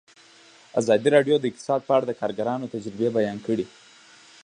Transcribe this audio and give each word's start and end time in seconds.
ازادي 0.79 1.09
راډیو 1.15 1.35
د 1.39 1.45
اقتصاد 1.49 1.81
په 1.85 1.91
اړه 1.95 2.05
د 2.07 2.11
کارګرانو 2.21 2.71
تجربې 2.73 3.07
بیان 3.17 3.37
کړي. 3.45 3.65